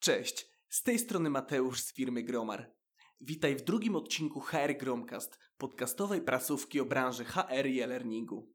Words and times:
Cześć, 0.00 0.50
z 0.68 0.82
tej 0.82 0.98
strony 0.98 1.30
Mateusz 1.30 1.80
z 1.80 1.94
firmy 1.94 2.22
Gromar. 2.22 2.74
Witaj 3.20 3.56
w 3.56 3.62
drugim 3.62 3.96
odcinku 3.96 4.40
HR 4.40 4.76
Gromcast, 4.78 5.38
podcastowej 5.58 6.20
prasówki 6.20 6.80
o 6.80 6.84
branży 6.84 7.24
HR 7.24 7.66
i 7.66 7.80
e-learningu. 7.80 8.52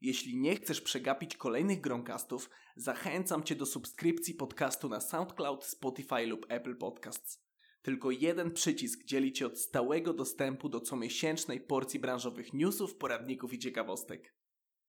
Jeśli 0.00 0.36
nie 0.36 0.56
chcesz 0.56 0.80
przegapić 0.80 1.36
kolejnych 1.36 1.80
Gromcastów, 1.80 2.50
zachęcam 2.76 3.42
Cię 3.42 3.56
do 3.56 3.66
subskrypcji 3.66 4.34
podcastu 4.34 4.88
na 4.88 5.00
SoundCloud, 5.00 5.64
Spotify 5.64 6.26
lub 6.26 6.46
Apple 6.48 6.76
Podcasts. 6.76 7.44
Tylko 7.82 8.10
jeden 8.10 8.52
przycisk 8.52 9.04
dzieli 9.04 9.32
Cię 9.32 9.46
od 9.46 9.60
stałego 9.60 10.14
dostępu 10.14 10.68
do 10.68 10.80
comiesięcznej 10.80 11.60
porcji 11.60 12.00
branżowych 12.00 12.52
newsów, 12.52 12.96
poradników 12.96 13.52
i 13.52 13.58
ciekawostek. 13.58 14.34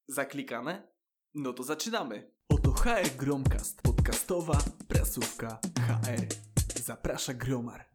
Zaklikane? 0.08 0.88
No 1.34 1.54
to 1.54 1.64
zaczynamy! 1.64 2.32
HR 2.88 3.18
Gromcast, 3.18 3.82
podcastowa 3.82 4.60
prasówka 4.88 5.60
HR. 5.88 6.26
Zaprasza 6.84 7.34
Gromar. 7.34 7.86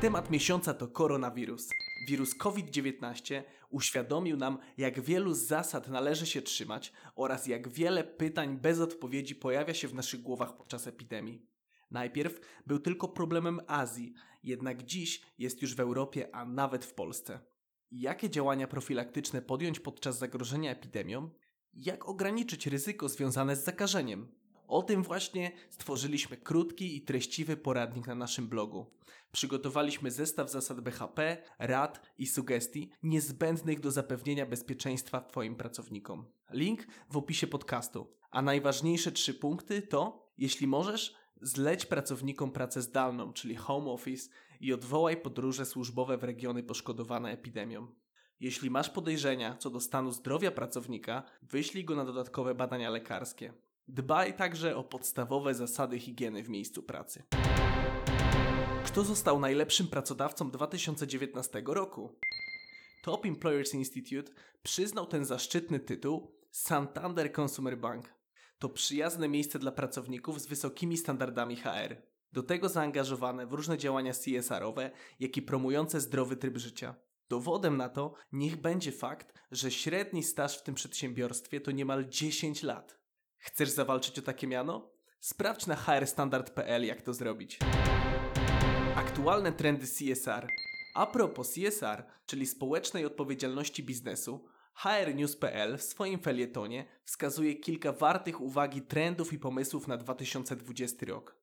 Temat 0.00 0.30
miesiąca 0.30 0.74
to 0.74 0.88
koronawirus. 0.88 1.68
Wirus 2.08 2.34
COVID-19 2.34 3.42
uświadomił 3.70 4.36
nam, 4.36 4.58
jak 4.76 5.00
wielu 5.00 5.34
zasad 5.34 5.88
należy 5.88 6.26
się 6.26 6.42
trzymać 6.42 6.92
oraz 7.16 7.46
jak 7.46 7.68
wiele 7.68 8.04
pytań 8.04 8.58
bez 8.58 8.80
odpowiedzi 8.80 9.34
pojawia 9.34 9.74
się 9.74 9.88
w 9.88 9.94
naszych 9.94 10.22
głowach 10.22 10.56
podczas 10.56 10.86
epidemii. 10.86 11.46
Najpierw 11.90 12.40
był 12.66 12.78
tylko 12.78 13.08
problemem 13.08 13.60
Azji, 13.66 14.14
jednak 14.42 14.82
dziś 14.82 15.22
jest 15.38 15.62
już 15.62 15.74
w 15.74 15.80
Europie, 15.80 16.34
a 16.34 16.44
nawet 16.44 16.84
w 16.84 16.94
Polsce. 16.94 17.40
Jakie 17.90 18.30
działania 18.30 18.68
profilaktyczne 18.68 19.42
podjąć 19.42 19.80
podczas 19.80 20.18
zagrożenia 20.18 20.70
epidemią? 20.70 21.30
Jak 21.74 22.08
ograniczyć 22.08 22.66
ryzyko 22.66 23.08
związane 23.08 23.56
z 23.56 23.64
zakażeniem? 23.64 24.28
O 24.68 24.82
tym 24.82 25.02
właśnie 25.02 25.52
stworzyliśmy 25.70 26.36
krótki 26.36 26.96
i 26.96 27.02
treściwy 27.02 27.56
poradnik 27.56 28.06
na 28.06 28.14
naszym 28.14 28.48
blogu. 28.48 28.86
Przygotowaliśmy 29.32 30.10
zestaw 30.10 30.50
zasad 30.50 30.80
BHP, 30.80 31.36
rad 31.58 32.00
i 32.18 32.26
sugestii 32.26 32.90
niezbędnych 33.02 33.80
do 33.80 33.90
zapewnienia 33.90 34.46
bezpieczeństwa 34.46 35.20
Twoim 35.20 35.56
pracownikom. 35.56 36.26
Link 36.50 36.86
w 37.10 37.16
opisie 37.16 37.46
podcastu. 37.46 38.16
A 38.30 38.42
najważniejsze 38.42 39.12
trzy 39.12 39.34
punkty 39.34 39.82
to, 39.82 40.30
jeśli 40.38 40.66
możesz, 40.66 41.14
zleć 41.42 41.86
pracownikom 41.86 42.50
pracę 42.50 42.82
zdalną, 42.82 43.32
czyli 43.32 43.56
home 43.56 43.90
office 43.90 44.30
i 44.60 44.72
odwołaj 44.72 45.16
podróże 45.16 45.66
służbowe 45.66 46.18
w 46.18 46.24
regiony 46.24 46.62
poszkodowane 46.62 47.30
epidemią. 47.30 47.86
Jeśli 48.42 48.70
masz 48.70 48.90
podejrzenia 48.90 49.56
co 49.56 49.70
do 49.70 49.80
stanu 49.80 50.12
zdrowia 50.12 50.50
pracownika, 50.50 51.22
wyślij 51.42 51.84
go 51.84 51.96
na 51.96 52.04
dodatkowe 52.04 52.54
badania 52.54 52.90
lekarskie. 52.90 53.52
Dbaj 53.88 54.36
także 54.36 54.76
o 54.76 54.84
podstawowe 54.84 55.54
zasady 55.54 55.98
higieny 55.98 56.42
w 56.42 56.48
miejscu 56.48 56.82
pracy. 56.82 57.22
Kto 58.86 59.04
został 59.04 59.40
najlepszym 59.40 59.86
pracodawcą 59.86 60.50
2019 60.50 61.62
roku? 61.66 62.16
Top 63.02 63.26
Employers 63.26 63.74
Institute 63.74 64.32
przyznał 64.62 65.06
ten 65.06 65.24
zaszczytny 65.24 65.80
tytuł 65.80 66.32
Santander 66.50 67.40
Consumer 67.40 67.78
Bank. 67.78 68.14
To 68.58 68.68
przyjazne 68.68 69.28
miejsce 69.28 69.58
dla 69.58 69.72
pracowników 69.72 70.40
z 70.40 70.46
wysokimi 70.46 70.96
standardami 70.96 71.56
HR. 71.56 71.96
Do 72.32 72.42
tego 72.42 72.68
zaangażowane 72.68 73.46
w 73.46 73.52
różne 73.52 73.78
działania 73.78 74.12
CSR-owe, 74.12 74.90
jak 75.20 75.36
i 75.36 75.42
promujące 75.42 76.00
zdrowy 76.00 76.36
tryb 76.36 76.58
życia. 76.58 76.94
Dowodem 77.32 77.76
na 77.76 77.88
to 77.88 78.14
niech 78.32 78.56
będzie 78.56 78.92
fakt, 78.92 79.34
że 79.50 79.70
średni 79.70 80.22
staż 80.22 80.58
w 80.58 80.62
tym 80.62 80.74
przedsiębiorstwie 80.74 81.60
to 81.60 81.70
niemal 81.70 82.08
10 82.08 82.62
lat. 82.62 82.98
Chcesz 83.38 83.70
zawalczyć 83.70 84.18
o 84.18 84.22
takie 84.22 84.46
miano? 84.46 84.90
Sprawdź 85.20 85.66
na 85.66 85.76
hrstandard.pl 85.76 86.86
jak 86.86 87.02
to 87.02 87.14
zrobić. 87.14 87.58
Aktualne 88.96 89.52
trendy 89.52 89.86
CSR. 89.86 90.48
A 90.94 91.06
propos 91.06 91.54
CSR, 91.54 92.04
czyli 92.26 92.46
społecznej 92.46 93.06
odpowiedzialności 93.06 93.82
biznesu, 93.82 94.44
hrnews.pl 94.74 95.78
w 95.78 95.82
swoim 95.82 96.18
felietonie 96.18 96.86
wskazuje 97.04 97.54
kilka 97.54 97.92
wartych 97.92 98.40
uwagi 98.40 98.82
trendów 98.82 99.32
i 99.32 99.38
pomysłów 99.38 99.88
na 99.88 99.96
2020 99.96 101.06
rok. 101.06 101.36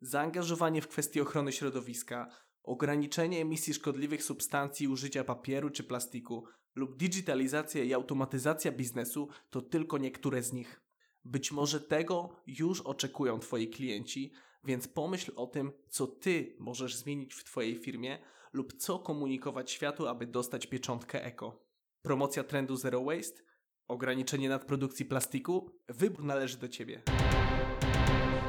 Zaangażowanie 0.00 0.82
w 0.82 0.88
kwestie 0.88 1.22
ochrony 1.22 1.52
środowiska, 1.52 2.30
ograniczenie 2.68 3.40
emisji 3.40 3.74
szkodliwych 3.74 4.22
substancji 4.22 4.88
użycia 4.88 5.24
papieru 5.24 5.70
czy 5.70 5.84
plastiku 5.84 6.44
lub 6.74 6.96
digitalizacja 6.96 7.84
i 7.84 7.94
automatyzacja 7.94 8.72
biznesu 8.72 9.28
to 9.50 9.62
tylko 9.62 9.98
niektóre 9.98 10.42
z 10.42 10.52
nich. 10.52 10.80
Być 11.24 11.52
może 11.52 11.80
tego 11.80 12.30
już 12.46 12.80
oczekują 12.80 13.38
Twoi 13.38 13.68
klienci, 13.68 14.32
więc 14.64 14.88
pomyśl 14.88 15.32
o 15.36 15.46
tym, 15.46 15.72
co 15.88 16.06
Ty 16.06 16.56
możesz 16.58 16.96
zmienić 16.96 17.34
w 17.34 17.44
Twojej 17.44 17.76
firmie 17.76 18.18
lub 18.52 18.72
co 18.72 18.98
komunikować 18.98 19.70
światu, 19.70 20.06
aby 20.06 20.26
dostać 20.26 20.66
pieczątkę 20.66 21.24
eko. 21.24 21.64
Promocja 22.02 22.44
trendu 22.44 22.76
Zero 22.76 23.04
Waste? 23.04 23.42
Ograniczenie 23.88 24.48
nadprodukcji 24.48 25.04
plastiku? 25.04 25.70
Wybór 25.88 26.24
należy 26.24 26.58
do 26.58 26.68
Ciebie. 26.68 27.02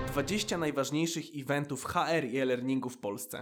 20 0.08 0.58
najważniejszych 0.58 1.26
eventów 1.36 1.86
HR 1.86 2.26
i 2.32 2.38
e-learningu 2.38 2.90
w 2.90 2.98
Polsce. 2.98 3.42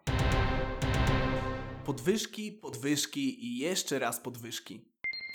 Podwyżki, 1.85 2.51
podwyżki 2.51 3.45
i 3.45 3.57
jeszcze 3.57 3.99
raz 3.99 4.19
podwyżki. 4.19 4.81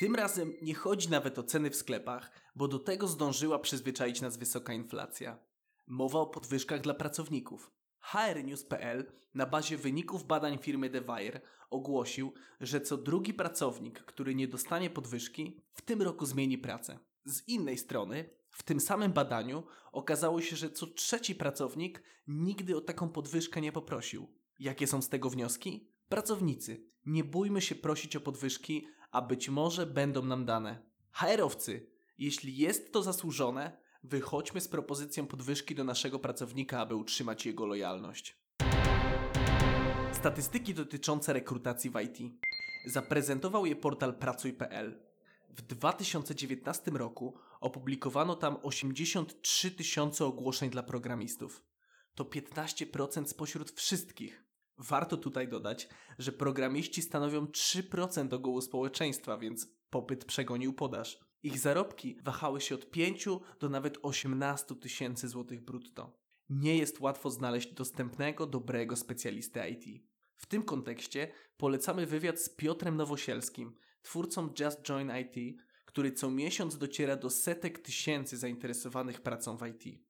Tym 0.00 0.15
razem 0.15 0.55
nie 0.62 0.75
chodzi 0.75 1.11
nawet 1.11 1.38
o 1.38 1.43
ceny 1.43 1.71
w 1.71 1.77
sklepach, 1.77 2.31
bo 2.56 2.69
do 2.69 2.78
tego 2.78 3.09
zdążyła 3.09 3.59
przyzwyczaić 3.59 4.21
nas 4.21 4.37
wysoka 4.37 4.72
inflacja. 4.72 5.38
Mowa 5.87 6.19
o 6.19 6.27
podwyżkach 6.27 6.81
dla 6.81 6.94
pracowników. 6.94 7.71
HRnews.pl 8.00 9.12
na 9.34 9.47
bazie 9.47 9.77
wyników 9.77 10.27
badań 10.27 10.59
firmy 10.59 10.91
DeWire 10.91 11.41
ogłosił, 11.71 12.33
że 12.61 12.81
co 12.81 12.97
drugi 12.97 13.34
pracownik, 13.34 14.00
który 14.00 14.34
nie 14.34 14.49
dostanie 14.49 14.91
podwyżki, 14.91 15.61
w 15.72 15.83
tym 15.83 16.03
roku 16.03 16.27
zmieni 16.27 16.59
pracę. 16.59 16.99
Z 17.25 17.49
innej 17.49 17.78
strony, 17.78 18.31
w 18.50 18.62
tym 18.62 18.81
samym 18.81 19.12
badaniu 19.12 19.62
okazało 19.93 20.41
się, 20.41 20.56
że 20.56 20.71
co 20.71 20.87
trzeci 20.87 21.34
pracownik 21.34 22.03
nigdy 22.27 22.77
o 22.77 22.81
taką 22.81 23.09
podwyżkę 23.09 23.61
nie 23.61 23.72
poprosił. 23.72 24.28
Jakie 24.59 24.87
są 24.87 25.03
z 25.03 25.09
tego 25.09 25.31
wnioski? 25.31 25.88
Pracownicy, 26.09 26.87
nie 27.06 27.25
bójmy 27.25 27.61
się 27.61 27.75
prosić 27.75 28.17
o 28.17 28.21
podwyżki, 28.21 28.87
a 29.11 29.22
być 29.22 29.49
może 29.49 29.87
będą 29.87 30.25
nam 30.25 30.44
dane. 30.44 30.82
HR-owcy, 31.12 31.87
jeśli 32.19 32.56
jest 32.56 32.93
to 32.93 33.03
zasłużone, 33.03 33.81
wychodźmy 34.03 34.61
z 34.61 34.69
propozycją 34.69 35.27
podwyżki 35.27 35.75
do 35.75 35.84
naszego 35.84 36.19
pracownika, 36.19 36.81
aby 36.81 36.94
utrzymać 36.94 37.47
jego 37.47 37.66
lojalność. 37.66 38.37
Statystyki 40.12 40.75
dotyczące 40.75 41.33
rekrutacji 41.33 41.91
w 41.91 42.00
IT. 42.00 42.33
Zaprezentował 42.87 43.66
je 43.66 43.77
portal 43.77 44.15
pracuj.pl. 44.15 45.11
W 45.50 45.62
2019 45.62 46.91
roku 46.91 47.34
opublikowano 47.61 48.37
tam 48.37 48.56
83 48.62 49.70
tysiące 49.70 50.25
ogłoszeń 50.25 50.70
dla 50.70 50.82
programistów. 50.82 51.64
To 52.14 52.25
15% 52.25 53.26
spośród 53.26 53.70
wszystkich. 53.70 54.44
Warto 54.79 55.17
tutaj 55.17 55.49
dodać, 55.49 55.88
że 56.19 56.32
programiści 56.32 57.03
stanowią 57.03 57.44
3% 57.44 58.35
ogółu 58.35 58.61
społeczeństwa, 58.61 59.38
więc 59.38 59.67
popyt 59.91 60.25
przegonił 60.25 60.73
podaż. 60.73 61.30
Ich 61.42 61.58
zarobki 61.58 62.16
wahały 62.22 62.60
się 62.60 62.75
od 62.75 62.90
5 62.90 63.28
do 63.60 63.69
nawet 63.69 63.98
18 64.02 64.75
tysięcy 64.75 65.28
złotych 65.28 65.60
brutto. 65.60 66.20
Nie 66.48 66.76
jest 66.76 67.00
łatwo 67.00 67.31
znaleźć 67.31 67.75
dostępnego, 67.75 68.46
dobrego 68.46 68.96
specjalistę 68.96 69.70
IT. 69.70 70.04
W 70.37 70.46
tym 70.46 70.62
kontekście 70.62 71.32
polecamy 71.56 72.06
wywiad 72.06 72.40
z 72.40 72.48
Piotrem 72.48 72.96
Nowosielskim, 72.96 73.75
twórcą 74.02 74.48
Just 74.60 74.82
Join 74.88 75.10
IT, 75.20 75.60
który 75.84 76.12
co 76.12 76.31
miesiąc 76.31 76.78
dociera 76.78 77.16
do 77.16 77.31
setek 77.31 77.78
tysięcy 77.78 78.36
zainteresowanych 78.36 79.20
pracą 79.20 79.56
w 79.56 79.66
IT. 79.66 80.04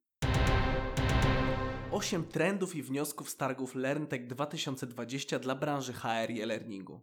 8 1.91 2.23
trendów 2.23 2.75
i 2.75 2.83
wniosków 2.83 3.29
z 3.29 3.37
targów 3.37 3.75
LearnTech 3.75 4.27
2020 4.27 5.39
dla 5.39 5.55
branży 5.55 5.93
HR 5.93 6.31
i 6.31 6.41
e-learningu. 6.41 7.01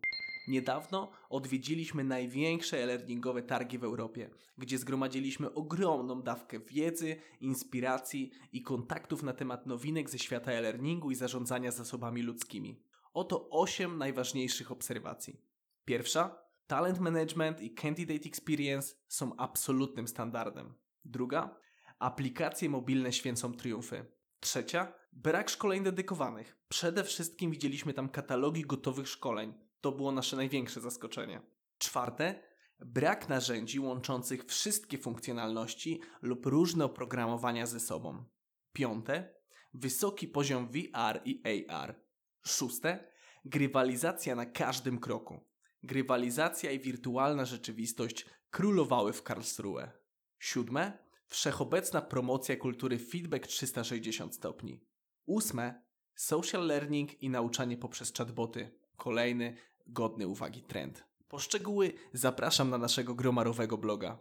Niedawno 0.48 1.10
odwiedziliśmy 1.28 2.04
największe 2.04 2.82
e-learningowe 2.82 3.42
targi 3.42 3.78
w 3.78 3.84
Europie, 3.84 4.30
gdzie 4.58 4.78
zgromadziliśmy 4.78 5.54
ogromną 5.54 6.22
dawkę 6.22 6.60
wiedzy, 6.60 7.16
inspiracji 7.40 8.30
i 8.52 8.62
kontaktów 8.62 9.22
na 9.22 9.32
temat 9.32 9.66
nowinek 9.66 10.10
ze 10.10 10.18
świata 10.18 10.52
e-learningu 10.52 11.10
i 11.10 11.14
zarządzania 11.14 11.70
zasobami 11.70 12.22
ludzkimi. 12.22 12.82
Oto 13.12 13.48
8 13.50 13.98
najważniejszych 13.98 14.72
obserwacji. 14.72 15.40
Pierwsza, 15.84 16.38
talent 16.66 16.98
management 16.98 17.60
i 17.60 17.74
candidate 17.74 18.28
experience 18.28 18.94
są 19.08 19.36
absolutnym 19.36 20.08
standardem. 20.08 20.74
Druga, 21.04 21.56
aplikacje 21.98 22.68
mobilne 22.68 23.12
święcą 23.12 23.52
triumfy. 23.52 24.04
Trzecia, 24.40 24.92
brak 25.12 25.50
szkoleń 25.50 25.82
dedykowanych. 25.82 26.56
Przede 26.68 27.04
wszystkim 27.04 27.50
widzieliśmy 27.50 27.94
tam 27.94 28.08
katalogi 28.08 28.62
gotowych 28.62 29.08
szkoleń. 29.08 29.67
To 29.80 29.92
było 29.92 30.12
nasze 30.12 30.36
największe 30.36 30.80
zaskoczenie. 30.80 31.40
Czwarte, 31.78 32.42
brak 32.80 33.28
narzędzi 33.28 33.80
łączących 33.80 34.44
wszystkie 34.44 34.98
funkcjonalności 34.98 36.00
lub 36.22 36.46
różne 36.46 36.84
oprogramowania 36.84 37.66
ze 37.66 37.80
sobą. 37.80 38.24
Piąte, 38.72 39.34
wysoki 39.74 40.28
poziom 40.28 40.68
VR 40.68 41.20
i 41.24 41.42
AR. 41.68 42.00
Szóste, 42.46 43.12
grywalizacja 43.44 44.34
na 44.34 44.46
każdym 44.46 44.98
kroku. 44.98 45.48
Grywalizacja 45.82 46.70
i 46.70 46.80
wirtualna 46.80 47.44
rzeczywistość 47.44 48.26
królowały 48.50 49.12
w 49.12 49.22
Karlsruhe. 49.22 49.92
Siódme, 50.38 50.98
wszechobecna 51.26 52.02
promocja 52.02 52.56
kultury 52.56 52.98
feedback 52.98 53.46
360 53.46 54.34
stopni. 54.34 54.80
Ósme, 55.26 55.82
social 56.14 56.66
learning 56.66 57.22
i 57.22 57.30
nauczanie 57.30 57.76
poprzez 57.76 58.12
chatboty. 58.12 58.78
Kolejny 58.98 59.56
godny 59.86 60.26
uwagi 60.26 60.62
trend. 60.62 61.04
Po 61.28 61.38
szczegóły 61.38 61.92
zapraszam 62.12 62.70
na 62.70 62.78
naszego 62.78 63.14
gromarowego 63.14 63.78
bloga. 63.78 64.18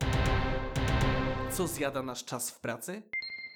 Co 1.52 1.68
zjada 1.68 2.04
nasz 2.04 2.26
czas 2.26 2.52
w 2.52 2.60
pracy? 2.60 3.02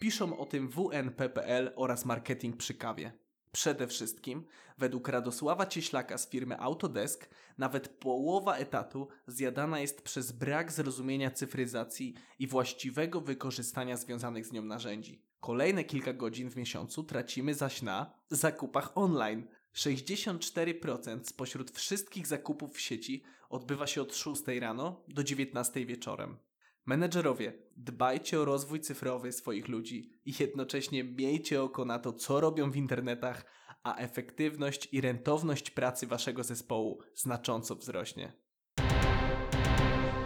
Piszą 0.01 0.37
o 0.37 0.45
tym 0.45 0.69
WNPPL 0.69 1.71
oraz 1.75 2.05
Marketing 2.05 2.57
przy 2.57 2.73
kawie. 2.73 3.11
Przede 3.51 3.87
wszystkim, 3.87 4.45
według 4.77 5.07
Radosława 5.07 5.65
Cieślaka 5.65 6.17
z 6.17 6.29
firmy 6.29 6.59
Autodesk, 6.59 7.29
nawet 7.57 7.87
połowa 7.87 8.55
etatu 8.55 9.07
zjadana 9.27 9.79
jest 9.79 10.01
przez 10.01 10.31
brak 10.31 10.71
zrozumienia 10.71 11.31
cyfryzacji 11.31 12.13
i 12.39 12.47
właściwego 12.47 13.21
wykorzystania 13.21 13.97
związanych 13.97 14.45
z 14.45 14.51
nią 14.51 14.61
narzędzi. 14.61 15.21
Kolejne 15.39 15.83
kilka 15.83 16.13
godzin 16.13 16.49
w 16.49 16.55
miesiącu 16.55 17.03
tracimy 17.03 17.53
zaś 17.53 17.81
na 17.81 18.13
zakupach 18.29 18.97
online. 18.97 19.47
64% 19.75 21.19
spośród 21.23 21.71
wszystkich 21.71 22.27
zakupów 22.27 22.75
w 22.75 22.81
sieci 22.81 23.23
odbywa 23.49 23.87
się 23.87 24.01
od 24.01 24.15
6 24.15 24.43
rano 24.59 25.03
do 25.07 25.23
19 25.23 25.85
wieczorem. 25.85 26.37
Menedżerowie, 26.85 27.53
dbajcie 27.77 28.39
o 28.39 28.45
rozwój 28.45 28.79
cyfrowy 28.79 29.31
swoich 29.31 29.67
ludzi 29.67 30.19
i 30.25 30.33
jednocześnie 30.39 31.03
miejcie 31.03 31.63
oko 31.63 31.85
na 31.85 31.99
to, 31.99 32.13
co 32.13 32.39
robią 32.41 32.71
w 32.71 32.75
internetach, 32.75 33.45
a 33.83 33.95
efektywność 33.95 34.89
i 34.91 35.01
rentowność 35.01 35.71
pracy 35.71 36.07
waszego 36.07 36.43
zespołu 36.43 36.99
znacząco 37.15 37.75
wzrośnie. 37.75 38.33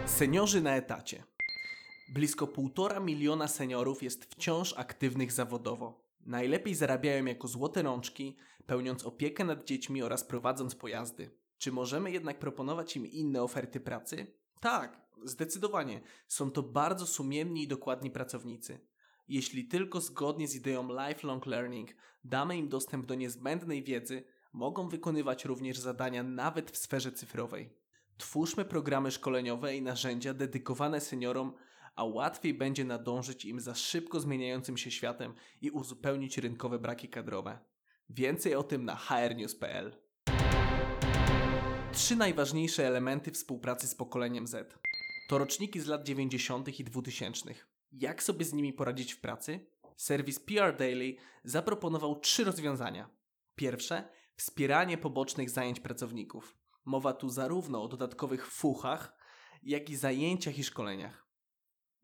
Seniorzy 0.06 0.60
na 0.60 0.76
etacie. 0.76 1.24
Blisko 2.08 2.46
1,5 2.46 3.04
miliona 3.04 3.48
seniorów 3.48 4.02
jest 4.02 4.24
wciąż 4.24 4.74
aktywnych 4.78 5.32
zawodowo. 5.32 6.05
Najlepiej 6.26 6.74
zarabiają 6.74 7.24
jako 7.24 7.48
złote 7.48 7.82
rączki, 7.82 8.36
pełniąc 8.66 9.04
opiekę 9.04 9.44
nad 9.44 9.64
dziećmi 9.64 10.02
oraz 10.02 10.24
prowadząc 10.24 10.74
pojazdy. 10.74 11.30
Czy 11.58 11.72
możemy 11.72 12.10
jednak 12.10 12.38
proponować 12.38 12.96
im 12.96 13.06
inne 13.06 13.42
oferty 13.42 13.80
pracy? 13.80 14.26
Tak, 14.60 15.00
zdecydowanie. 15.24 16.00
Są 16.28 16.50
to 16.50 16.62
bardzo 16.62 17.06
sumienni 17.06 17.62
i 17.62 17.68
dokładni 17.68 18.10
pracownicy. 18.10 18.80
Jeśli 19.28 19.64
tylko 19.64 20.00
zgodnie 20.00 20.48
z 20.48 20.54
ideą 20.54 20.88
lifelong 21.08 21.46
learning 21.46 21.90
damy 22.24 22.56
im 22.56 22.68
dostęp 22.68 23.06
do 23.06 23.14
niezbędnej 23.14 23.82
wiedzy, 23.82 24.24
mogą 24.52 24.88
wykonywać 24.88 25.44
również 25.44 25.78
zadania 25.78 26.22
nawet 26.22 26.70
w 26.70 26.76
sferze 26.76 27.12
cyfrowej. 27.12 27.70
Twórzmy 28.18 28.64
programy 28.64 29.10
szkoleniowe 29.10 29.76
i 29.76 29.82
narzędzia 29.82 30.34
dedykowane 30.34 31.00
seniorom, 31.00 31.52
a 31.96 32.04
łatwiej 32.04 32.54
będzie 32.54 32.84
nadążyć 32.84 33.44
im 33.44 33.60
za 33.60 33.74
szybko 33.74 34.20
zmieniającym 34.20 34.76
się 34.76 34.90
światem 34.90 35.34
i 35.60 35.70
uzupełnić 35.70 36.38
rynkowe 36.38 36.78
braki 36.78 37.08
kadrowe. 37.08 37.58
Więcej 38.10 38.54
o 38.54 38.62
tym 38.62 38.84
na 38.84 38.96
hrnews.pl. 38.96 39.96
Trzy 41.92 42.16
najważniejsze 42.16 42.86
elementy 42.86 43.30
współpracy 43.30 43.86
z 43.86 43.94
pokoleniem 43.94 44.46
Z. 44.46 44.78
To 45.28 45.38
roczniki 45.38 45.80
z 45.80 45.86
lat 45.86 46.04
90. 46.04 46.80
i 46.80 46.84
2000. 46.84 47.54
Jak 47.92 48.22
sobie 48.22 48.44
z 48.44 48.52
nimi 48.52 48.72
poradzić 48.72 49.12
w 49.12 49.20
pracy? 49.20 49.66
Serwis 49.96 50.40
PR 50.40 50.76
Daily 50.76 51.16
zaproponował 51.44 52.20
trzy 52.20 52.44
rozwiązania. 52.44 53.10
Pierwsze 53.54 54.08
wspieranie 54.36 54.98
pobocznych 54.98 55.50
zajęć 55.50 55.80
pracowników. 55.80 56.56
Mowa 56.84 57.12
tu 57.12 57.28
zarówno 57.28 57.82
o 57.82 57.88
dodatkowych 57.88 58.50
fuchach, 58.50 59.16
jak 59.62 59.90
i 59.90 59.96
zajęciach 59.96 60.58
i 60.58 60.64
szkoleniach. 60.64 61.25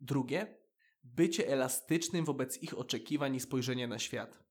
Drugie 0.03 0.59
bycie 1.05 1.49
elastycznym 1.49 2.25
wobec 2.25 2.63
ich 2.63 2.79
oczekiwań 2.79 3.35
i 3.35 3.41
spojrzenia 3.41 3.87
na 3.89 3.99
świat. 3.99 4.45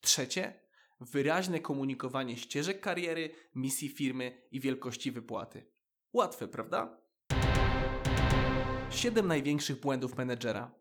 Trzecie 0.00 0.60
wyraźne 1.00 1.60
komunikowanie 1.60 2.36
ścieżek 2.36 2.80
kariery, 2.80 3.30
misji 3.54 3.88
firmy 3.88 4.42
i 4.50 4.60
wielkości 4.60 5.10
wypłaty. 5.10 5.66
Łatwe, 6.12 6.48
prawda? 6.48 7.00
7 8.90 9.26
największych 9.26 9.80
błędów 9.80 10.16
menedżera. 10.16 10.74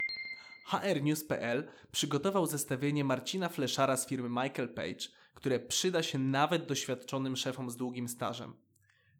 HRnews.pl 0.65 1.67
przygotował 1.91 2.45
zestawienie 2.45 3.03
Marcina 3.03 3.49
Fleszara 3.49 3.97
z 3.97 4.07
firmy 4.07 4.29
Michael 4.29 4.73
Page, 4.73 5.07
które 5.33 5.59
przyda 5.59 6.03
się 6.03 6.19
nawet 6.19 6.65
doświadczonym 6.65 7.35
szefom 7.35 7.69
z 7.69 7.77
długim 7.77 8.07
stażem. 8.07 8.53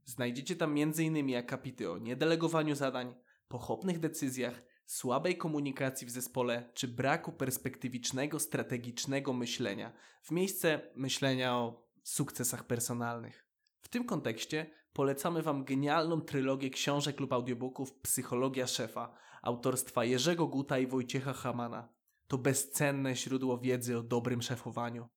Znajdziecie 0.05 0.55
tam 0.55 0.75
m.in. 0.77 1.37
akapity 1.37 1.91
o 1.91 1.97
niedelegowaniu 1.97 2.75
zadań, 2.75 3.15
pochopnych 3.47 3.99
decyzjach, 3.99 4.70
słabej 4.91 5.37
komunikacji 5.37 6.07
w 6.07 6.11
zespole 6.11 6.69
czy 6.73 6.87
braku 6.87 7.31
perspektywicznego, 7.31 8.39
strategicznego 8.39 9.33
myślenia 9.33 9.93
w 10.21 10.31
miejsce 10.31 10.81
myślenia 10.95 11.55
o 11.55 11.87
sukcesach 12.03 12.63
personalnych. 12.63 13.45
W 13.81 13.87
tym 13.87 14.05
kontekście 14.05 14.71
polecamy 14.93 15.41
Wam 15.41 15.63
genialną 15.63 16.21
trylogię 16.21 16.69
książek 16.69 17.19
lub 17.19 17.33
audiobooków 17.33 17.93
Psychologia 17.93 18.67
Szefa 18.67 19.13
autorstwa 19.41 20.05
Jerzego 20.05 20.47
Guta 20.47 20.79
i 20.79 20.87
Wojciecha 20.87 21.33
Hamana. 21.33 21.89
To 22.27 22.37
bezcenne 22.37 23.15
źródło 23.15 23.57
wiedzy 23.57 23.97
o 23.97 24.03
dobrym 24.03 24.41
szefowaniu. 24.41 25.07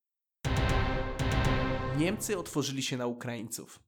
Niemcy 1.97 2.37
otworzyli 2.37 2.83
się 2.83 2.97
na 2.97 3.07
Ukraińców. 3.07 3.79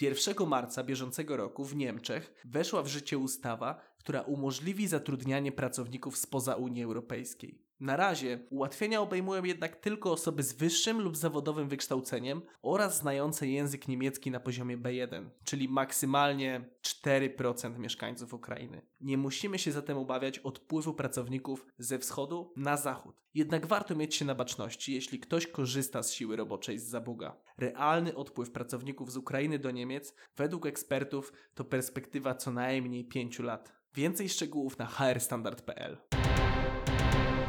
1 0.00 0.46
marca 0.46 0.84
bieżącego 0.84 1.36
roku 1.36 1.64
w 1.64 1.76
Niemczech 1.76 2.34
weszła 2.44 2.82
w 2.82 2.88
życie 2.88 3.18
ustawa, 3.18 3.80
która 3.98 4.20
umożliwi 4.20 4.86
zatrudnianie 4.86 5.52
pracowników 5.52 6.16
spoza 6.16 6.54
Unii 6.54 6.82
Europejskiej. 6.82 7.69
Na 7.80 7.96
razie 7.96 8.38
ułatwienia 8.50 9.00
obejmują 9.00 9.44
jednak 9.44 9.76
tylko 9.76 10.12
osoby 10.12 10.42
z 10.42 10.52
wyższym 10.52 11.00
lub 11.00 11.16
zawodowym 11.16 11.68
wykształceniem 11.68 12.42
oraz 12.62 12.98
znające 12.98 13.48
język 13.48 13.88
niemiecki 13.88 14.30
na 14.30 14.40
poziomie 14.40 14.78
B1, 14.78 15.30
czyli 15.44 15.68
maksymalnie 15.68 16.64
4% 16.82 17.78
mieszkańców 17.78 18.34
Ukrainy. 18.34 18.82
Nie 19.00 19.18
musimy 19.18 19.58
się 19.58 19.72
zatem 19.72 19.98
obawiać 19.98 20.38
odpływu 20.38 20.94
pracowników 20.94 21.66
ze 21.78 21.98
wschodu 21.98 22.52
na 22.56 22.76
zachód. 22.76 23.22
Jednak 23.34 23.66
warto 23.66 23.96
mieć 23.96 24.14
się 24.14 24.24
na 24.24 24.34
baczności, 24.34 24.94
jeśli 24.94 25.20
ktoś 25.20 25.46
korzysta 25.46 26.02
z 26.02 26.12
siły 26.12 26.36
roboczej 26.36 26.78
z 26.78 26.84
zabuga. 26.84 27.36
Realny 27.58 28.14
odpływ 28.14 28.50
pracowników 28.50 29.12
z 29.12 29.16
Ukrainy 29.16 29.58
do 29.58 29.70
Niemiec 29.70 30.14
według 30.36 30.66
ekspertów 30.66 31.32
to 31.54 31.64
perspektywa 31.64 32.34
co 32.34 32.50
najmniej 32.50 33.04
5 33.04 33.38
lat. 33.38 33.72
Więcej 33.94 34.28
szczegółów 34.28 34.78
na 34.78 34.86
hrstandard.pl 34.86 36.09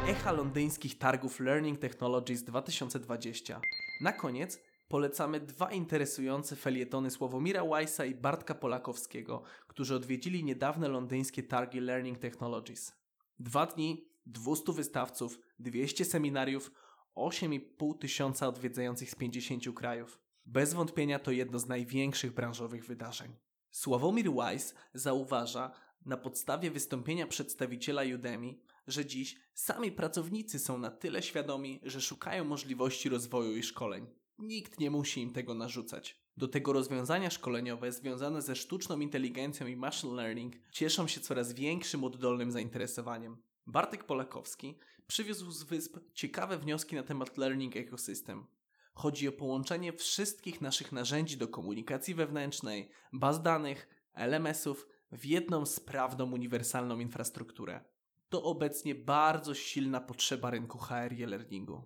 Echa 0.08 0.32
londyńskich 0.32 0.98
targów 0.98 1.40
Learning 1.40 1.78
Technologies 1.78 2.44
2020. 2.44 3.60
Na 4.00 4.12
koniec 4.12 4.60
polecamy 4.88 5.40
dwa 5.40 5.72
interesujące 5.72 6.56
felietony 6.56 7.10
Sławomira 7.10 7.64
Weissa 7.64 8.04
i 8.04 8.14
Bartka 8.14 8.54
Polakowskiego, 8.54 9.42
którzy 9.68 9.94
odwiedzili 9.94 10.44
niedawne 10.44 10.88
londyńskie 10.88 11.42
targi 11.42 11.80
Learning 11.80 12.18
Technologies. 12.18 12.92
Dwa 13.38 13.66
dni, 13.66 14.08
200 14.26 14.72
wystawców, 14.72 15.38
200 15.58 16.04
seminariów, 16.04 16.72
8,5 17.16 17.98
tysiąca 17.98 18.48
odwiedzających 18.48 19.10
z 19.10 19.14
50 19.14 19.64
krajów. 19.74 20.20
Bez 20.46 20.74
wątpienia 20.74 21.18
to 21.18 21.30
jedno 21.30 21.58
z 21.58 21.66
największych 21.66 22.34
branżowych 22.34 22.86
wydarzeń. 22.86 23.36
Sławomir 23.70 24.32
Weiss 24.32 24.74
zauważa 24.94 25.70
na 26.06 26.16
podstawie 26.16 26.70
wystąpienia 26.70 27.26
przedstawiciela 27.26 28.02
Udemy, 28.14 28.54
że 28.86 29.06
dziś 29.06 29.36
sami 29.54 29.92
pracownicy 29.92 30.58
są 30.58 30.78
na 30.78 30.90
tyle 30.90 31.22
świadomi, 31.22 31.80
że 31.82 32.00
szukają 32.00 32.44
możliwości 32.44 33.08
rozwoju 33.08 33.56
i 33.56 33.62
szkoleń. 33.62 34.06
Nikt 34.38 34.80
nie 34.80 34.90
musi 34.90 35.20
im 35.20 35.32
tego 35.32 35.54
narzucać. 35.54 36.22
Do 36.36 36.48
tego 36.48 36.72
rozwiązania 36.72 37.30
szkoleniowe 37.30 37.92
związane 37.92 38.42
ze 38.42 38.56
sztuczną 38.56 39.00
inteligencją 39.00 39.66
i 39.66 39.76
machine 39.76 40.14
learning 40.14 40.54
cieszą 40.72 41.06
się 41.06 41.20
coraz 41.20 41.52
większym 41.52 42.04
oddolnym 42.04 42.52
zainteresowaniem. 42.52 43.36
Bartek 43.66 44.04
Polakowski 44.04 44.78
przywiózł 45.06 45.50
z 45.50 45.62
wysp 45.62 45.98
ciekawe 46.14 46.58
wnioski 46.58 46.96
na 46.96 47.02
temat 47.02 47.38
Learning 47.38 47.76
Ecosystem. 47.76 48.46
Chodzi 48.94 49.28
o 49.28 49.32
połączenie 49.32 49.92
wszystkich 49.92 50.60
naszych 50.60 50.92
narzędzi 50.92 51.36
do 51.36 51.48
komunikacji 51.48 52.14
wewnętrznej, 52.14 52.90
baz 53.12 53.42
danych, 53.42 53.88
LMS-ów 54.14 54.88
w 55.12 55.24
jedną 55.26 55.66
sprawną, 55.66 56.32
uniwersalną 56.32 56.98
infrastrukturę. 56.98 57.84
To 58.32 58.42
obecnie 58.42 58.94
bardzo 58.94 59.54
silna 59.54 60.00
potrzeba 60.00 60.50
rynku 60.50 60.78
HR 60.78 61.12
i 61.12 61.22
e-learningu. 61.22 61.82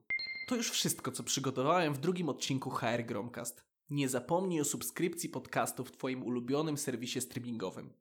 To 0.48 0.56
już 0.56 0.70
wszystko, 0.70 1.12
co 1.12 1.22
przygotowałem 1.22 1.94
w 1.94 1.98
drugim 1.98 2.28
odcinku 2.28 2.70
HR 2.70 3.04
Gromcast. 3.06 3.64
Nie 3.90 4.08
zapomnij 4.08 4.60
o 4.60 4.64
subskrypcji 4.64 5.28
podcastu 5.28 5.84
w 5.84 5.92
Twoim 5.92 6.22
ulubionym 6.22 6.78
serwisie 6.78 7.20
streamingowym. 7.20 7.92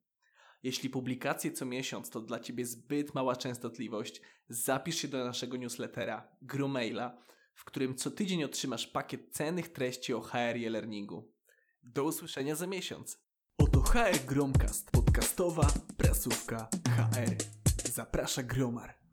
Jeśli 0.63 0.89
publikacje 0.89 1.51
co 1.51 1.65
miesiąc 1.65 2.09
to 2.09 2.21
dla 2.21 2.39
Ciebie 2.39 2.65
zbyt 2.65 3.13
mała 3.13 3.35
częstotliwość, 3.35 4.21
zapisz 4.49 4.95
się 4.95 5.07
do 5.07 5.25
naszego 5.25 5.57
newslettera, 5.57 6.27
Grumaila, 6.41 7.17
w 7.53 7.65
którym 7.65 7.95
co 7.95 8.11
tydzień 8.11 8.43
otrzymasz 8.43 8.87
pakiet 8.87 9.31
cennych 9.31 9.67
treści 9.67 10.13
o 10.13 10.21
HR 10.21 10.57
i 10.57 10.65
e-learningu. 10.65 11.33
Do 11.83 12.03
usłyszenia 12.03 12.55
za 12.55 12.67
miesiąc. 12.67 13.19
Oto 13.57 13.81
HR 13.81 14.25
Gromcast, 14.25 14.91
podcastowa 14.91 15.67
prasówka 15.97 16.69
HR. 16.87 17.54
Zaprasza 17.95 18.41
Gromar. 18.41 19.04